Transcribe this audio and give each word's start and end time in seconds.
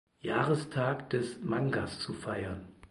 Jahrestag 0.21 1.11
des 1.11 1.43
Mangas 1.43 1.99
zu 1.99 2.13
feiern. 2.13 2.65